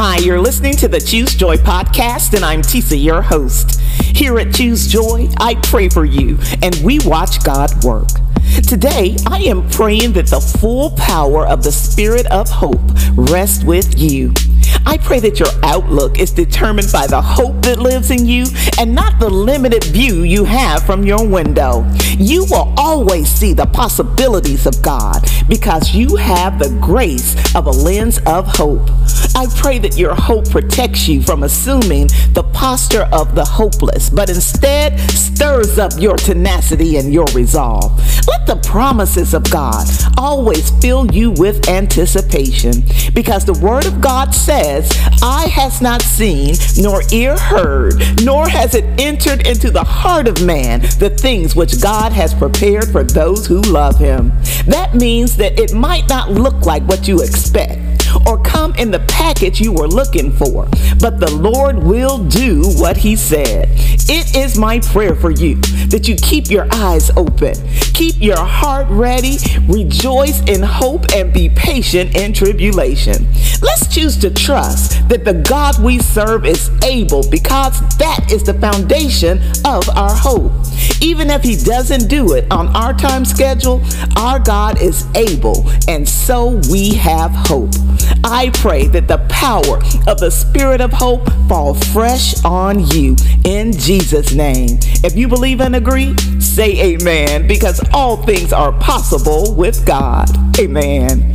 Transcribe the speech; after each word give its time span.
Hi, 0.00 0.18
you're 0.18 0.40
listening 0.40 0.74
to 0.76 0.86
the 0.86 1.00
Choose 1.00 1.34
Joy 1.34 1.56
podcast, 1.56 2.32
and 2.34 2.44
I'm 2.44 2.62
Tisa, 2.62 3.02
your 3.02 3.20
host. 3.20 3.80
Here 3.80 4.38
at 4.38 4.54
Choose 4.54 4.86
Joy, 4.86 5.28
I 5.38 5.56
pray 5.56 5.88
for 5.88 6.04
you, 6.04 6.38
and 6.62 6.76
we 6.84 7.00
watch 7.00 7.42
God 7.42 7.82
work. 7.82 8.06
Today, 8.68 9.16
I 9.26 9.38
am 9.40 9.68
praying 9.70 10.12
that 10.12 10.28
the 10.28 10.38
full 10.38 10.92
power 10.92 11.48
of 11.48 11.64
the 11.64 11.72
Spirit 11.72 12.26
of 12.26 12.48
hope 12.48 12.78
rest 13.16 13.64
with 13.64 13.98
you. 13.98 14.32
I 14.88 14.96
pray 14.96 15.20
that 15.20 15.38
your 15.38 15.50
outlook 15.64 16.18
is 16.18 16.30
determined 16.30 16.90
by 16.90 17.06
the 17.06 17.20
hope 17.20 17.60
that 17.64 17.78
lives 17.78 18.10
in 18.10 18.24
you 18.24 18.46
and 18.78 18.94
not 18.94 19.20
the 19.20 19.28
limited 19.28 19.84
view 19.84 20.22
you 20.22 20.46
have 20.46 20.82
from 20.86 21.04
your 21.04 21.28
window. 21.28 21.86
You 22.16 22.46
will 22.46 22.72
always 22.78 23.28
see 23.28 23.52
the 23.52 23.66
possibilities 23.66 24.64
of 24.64 24.80
God 24.80 25.26
because 25.46 25.94
you 25.94 26.16
have 26.16 26.58
the 26.58 26.70
grace 26.80 27.36
of 27.54 27.66
a 27.66 27.70
lens 27.70 28.18
of 28.24 28.46
hope. 28.46 28.88
I 29.36 29.46
pray 29.56 29.78
that 29.80 29.98
your 29.98 30.14
hope 30.14 30.50
protects 30.50 31.06
you 31.06 31.20
from 31.20 31.42
assuming 31.42 32.06
the 32.32 32.48
posture 32.54 33.10
of 33.12 33.34
the 33.34 33.44
hopeless, 33.44 34.08
but 34.08 34.30
instead 34.30 34.98
stirs 35.10 35.78
up 35.78 35.92
your 35.98 36.16
tenacity 36.16 36.96
and 36.96 37.12
your 37.12 37.26
resolve. 37.34 37.92
Let 38.28 38.46
the 38.46 38.56
promises 38.56 39.32
of 39.32 39.50
God 39.50 39.86
always 40.18 40.70
fill 40.80 41.10
you 41.10 41.30
with 41.30 41.68
anticipation 41.68 42.82
because 43.14 43.44
the 43.46 43.58
Word 43.62 43.86
of 43.86 44.00
God 44.00 44.34
says, 44.34 44.90
Eye 45.22 45.48
has 45.50 45.80
not 45.80 46.02
seen, 46.02 46.54
nor 46.76 47.00
ear 47.10 47.38
heard, 47.38 47.94
nor 48.22 48.46
has 48.46 48.74
it 48.74 48.84
entered 49.00 49.46
into 49.46 49.70
the 49.70 49.84
heart 49.84 50.28
of 50.28 50.44
man 50.44 50.80
the 50.98 51.10
things 51.10 51.56
which 51.56 51.80
God 51.80 52.12
has 52.12 52.34
prepared 52.34 52.88
for 52.88 53.02
those 53.02 53.46
who 53.46 53.62
love 53.62 53.98
Him. 53.98 54.32
That 54.66 54.94
means 54.94 55.36
that 55.38 55.58
it 55.58 55.72
might 55.72 56.08
not 56.08 56.30
look 56.30 56.66
like 56.66 56.82
what 56.82 57.08
you 57.08 57.22
expect 57.22 57.87
or 58.26 58.42
come 58.42 58.74
in 58.76 58.90
the 58.90 59.00
package 59.00 59.60
you 59.60 59.72
were 59.72 59.88
looking 59.88 60.32
for, 60.32 60.68
but 61.00 61.20
the 61.20 61.30
Lord 61.34 61.78
will 61.82 62.24
do 62.24 62.62
what 62.76 62.96
He 62.96 63.16
said. 63.16 63.68
It 64.10 64.34
is 64.36 64.58
my 64.58 64.80
prayer 64.80 65.14
for 65.14 65.30
you 65.30 65.56
that 65.88 66.08
you 66.08 66.16
keep 66.16 66.50
your 66.50 66.66
eyes 66.72 67.10
open, 67.16 67.54
keep 67.94 68.14
your 68.20 68.38
heart 68.38 68.86
ready, 68.88 69.36
rejoice 69.66 70.40
in 70.48 70.62
hope, 70.62 71.12
and 71.14 71.32
be 71.32 71.48
patient 71.50 72.16
in 72.16 72.32
tribulation. 72.32 73.26
Let's 73.60 73.92
choose 73.92 74.16
to 74.18 74.30
trust 74.30 75.08
that 75.08 75.24
the 75.24 75.34
God 75.34 75.82
we 75.82 75.98
serve 75.98 76.46
is 76.46 76.70
able 76.84 77.28
because 77.28 77.80
that 77.98 78.30
is 78.30 78.44
the 78.44 78.54
foundation 78.54 79.38
of 79.64 79.88
our 79.90 80.14
hope. 80.14 80.52
Even 81.00 81.30
if 81.30 81.42
He 81.42 81.56
doesn't 81.56 82.08
do 82.08 82.34
it 82.34 82.50
on 82.50 82.68
our 82.76 82.92
time 82.92 83.24
schedule, 83.24 83.82
our 84.16 84.38
God 84.38 84.80
is 84.80 85.06
able, 85.14 85.68
and 85.88 86.08
so 86.08 86.60
we 86.70 86.94
have 86.94 87.30
hope. 87.32 87.70
I 88.24 88.50
pray 88.54 88.86
that 88.88 89.08
the 89.08 89.18
power 89.28 89.78
of 90.10 90.18
the 90.18 90.30
Spirit 90.30 90.80
of 90.80 90.92
hope 90.92 91.30
fall 91.48 91.74
fresh 91.74 92.42
on 92.44 92.86
you 92.88 93.16
in 93.44 93.72
Jesus' 93.72 94.34
name. 94.34 94.78
If 95.04 95.16
you 95.16 95.28
believe 95.28 95.60
and 95.60 95.76
agree, 95.76 96.16
say 96.40 96.94
amen 96.94 97.46
because 97.46 97.80
all 97.92 98.16
things 98.16 98.52
are 98.52 98.72
possible 98.72 99.54
with 99.54 99.86
God. 99.86 100.28
Amen. 100.58 101.34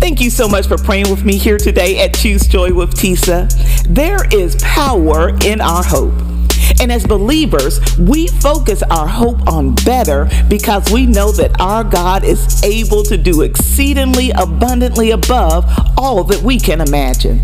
Thank 0.00 0.20
you 0.20 0.30
so 0.30 0.48
much 0.48 0.66
for 0.66 0.76
praying 0.76 1.08
with 1.10 1.24
me 1.24 1.38
here 1.38 1.58
today 1.58 2.00
at 2.00 2.14
Choose 2.14 2.48
Joy 2.48 2.72
with 2.72 2.94
Tisa. 2.94 3.48
There 3.84 4.26
is 4.34 4.56
power 4.56 5.30
in 5.44 5.60
our 5.60 5.84
hope. 5.84 6.31
And 6.80 6.90
as 6.90 7.06
believers, 7.06 7.80
we 7.98 8.26
focus 8.26 8.82
our 8.84 9.06
hope 9.06 9.46
on 9.48 9.74
better 9.84 10.28
because 10.48 10.90
we 10.90 11.06
know 11.06 11.32
that 11.32 11.60
our 11.60 11.84
God 11.84 12.24
is 12.24 12.62
able 12.64 13.02
to 13.04 13.16
do 13.16 13.42
exceedingly 13.42 14.30
abundantly 14.30 15.10
above 15.10 15.64
all 15.96 16.24
that 16.24 16.42
we 16.42 16.58
can 16.58 16.80
imagine. 16.80 17.40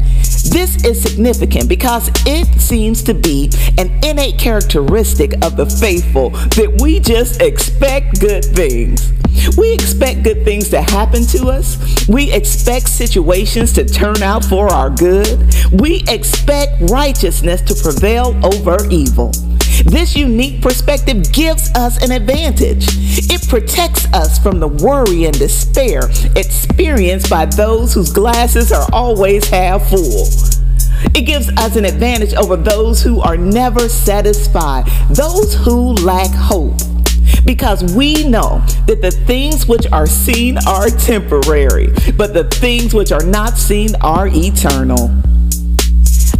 This 0.50 0.84
is 0.84 1.02
significant 1.02 1.68
because 1.68 2.10
it 2.26 2.46
seems 2.60 3.02
to 3.04 3.14
be 3.14 3.50
an 3.76 3.90
innate 4.04 4.38
characteristic 4.38 5.32
of 5.44 5.56
the 5.56 5.66
faithful 5.66 6.30
that 6.30 6.78
we 6.80 7.00
just 7.00 7.42
expect 7.42 8.20
good 8.20 8.44
things. 8.44 9.12
We 9.56 9.72
expect 9.72 10.24
good 10.24 10.44
things 10.44 10.68
to 10.70 10.82
happen 10.82 11.24
to 11.26 11.48
us. 11.48 12.08
We 12.08 12.32
expect 12.32 12.88
situations 12.88 13.72
to 13.74 13.84
turn 13.84 14.22
out 14.22 14.44
for 14.44 14.68
our 14.68 14.90
good. 14.90 15.54
We 15.72 16.02
expect 16.08 16.80
righteousness 16.90 17.60
to 17.62 17.74
prevail 17.74 18.34
over 18.42 18.78
evil. 18.90 19.32
This 19.84 20.16
unique 20.16 20.62
perspective 20.62 21.30
gives 21.32 21.70
us 21.74 22.02
an 22.02 22.10
advantage. 22.10 22.86
It 23.30 23.46
protects 23.48 24.06
us 24.14 24.38
from 24.38 24.60
the 24.60 24.68
worry 24.68 25.26
and 25.26 25.38
despair 25.38 26.00
experienced 26.36 27.28
by 27.28 27.46
those 27.46 27.92
whose 27.92 28.10
glasses 28.10 28.72
are 28.72 28.86
always 28.92 29.48
half 29.48 29.88
full. 29.90 30.26
It 31.14 31.26
gives 31.26 31.50
us 31.50 31.76
an 31.76 31.84
advantage 31.84 32.34
over 32.34 32.56
those 32.56 33.02
who 33.02 33.20
are 33.20 33.36
never 33.36 33.88
satisfied, 33.88 34.86
those 35.10 35.54
who 35.54 35.92
lack 35.94 36.30
hope 36.30 36.80
because 37.44 37.94
we 37.94 38.28
know 38.28 38.62
that 38.86 39.00
the 39.00 39.10
things 39.10 39.66
which 39.66 39.86
are 39.92 40.06
seen 40.06 40.58
are 40.66 40.88
temporary, 40.90 41.88
but 42.16 42.34
the 42.34 42.44
things 42.44 42.94
which 42.94 43.12
are 43.12 43.24
not 43.24 43.56
seen 43.56 43.94
are 44.02 44.28
eternal. 44.30 45.10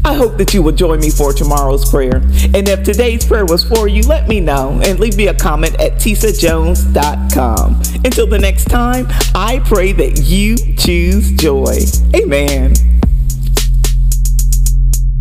I 0.05 0.15
hope 0.15 0.37
that 0.39 0.55
you 0.55 0.63
will 0.63 0.73
join 0.73 1.01
me 1.01 1.11
for 1.11 1.33
tomorrow's 1.33 1.91
prayer. 1.91 2.17
And 2.17 2.69
if 2.69 2.83
today's 2.83 3.25
prayer 3.25 3.45
was 3.45 3.65
for 3.65 3.89
you, 3.89 4.03
let 4.03 4.29
me 4.29 4.41
know 4.41 4.81
and 4.85 4.99
leave 4.99 5.17
me 5.17 5.29
a 5.29 5.35
comment 5.35 5.79
at 5.81 5.93
tisajones.com. 5.95 7.83
Until 8.05 8.27
the 8.27 8.39
next 8.39 8.65
time, 8.67 9.07
I 9.35 9.61
pray 9.65 9.93
that 9.93 10.23
you 10.25 10.57
choose 10.77 11.31
joy. 11.33 11.79
Amen. 12.15 12.98